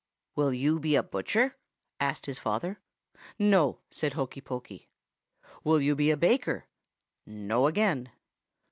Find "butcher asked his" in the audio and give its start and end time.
1.03-2.39